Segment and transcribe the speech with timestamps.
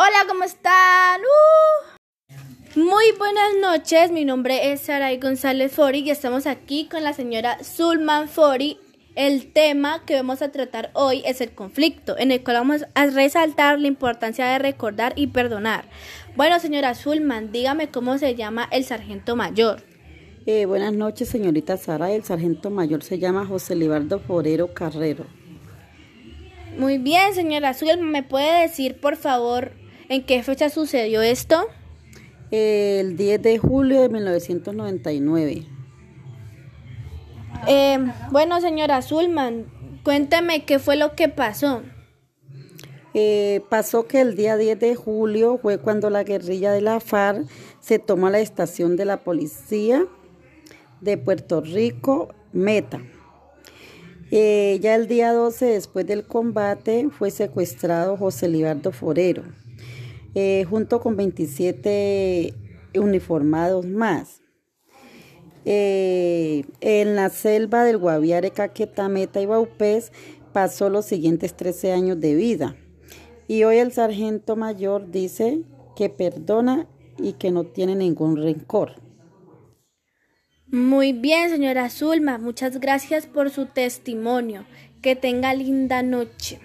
[0.00, 1.20] Hola, ¿cómo están?
[1.22, 2.78] Uh.
[2.78, 7.58] Muy buenas noches, mi nombre es Saray González Fori y estamos aquí con la señora
[7.64, 8.78] Zulman Fori.
[9.16, 13.06] El tema que vamos a tratar hoy es el conflicto, en el cual vamos a
[13.06, 15.90] resaltar la importancia de recordar y perdonar.
[16.36, 19.82] Bueno, señora Zulman, dígame cómo se llama el sargento mayor.
[20.46, 22.12] Eh, buenas noches, señorita Sara.
[22.12, 25.26] El sargento mayor se llama José Libardo Forero Carrero.
[26.78, 29.72] Muy bien, señora Zulman, ¿me puede decir, por favor,
[30.08, 31.66] en qué fecha sucedió esto?
[32.50, 35.66] El 10 de julio de 1999.
[37.66, 37.98] Eh,
[38.30, 39.66] bueno, señora Zulman,
[40.04, 41.82] cuénteme qué fue lo que pasó.
[43.14, 47.48] Eh, pasó que el día 10 de julio fue cuando la guerrilla de la FARC
[47.80, 50.06] se tomó la estación de la policía
[51.00, 53.00] de Puerto Rico, Meta.
[54.30, 59.42] Eh, ya el día 12, después del combate, fue secuestrado José Libardo Forero,
[60.34, 62.52] eh, junto con 27
[62.94, 64.42] uniformados más.
[65.64, 70.12] Eh, en la selva del Guaviare, Caquetá, Meta y Baupés
[70.52, 72.76] pasó los siguientes 13 años de vida.
[73.48, 75.62] Y hoy el sargento mayor dice
[75.96, 76.86] que perdona
[77.18, 79.07] y que no tiene ningún rencor.
[80.70, 84.66] Muy bien, señora Zulma, muchas gracias por su testimonio.
[85.00, 86.60] Que tenga linda noche.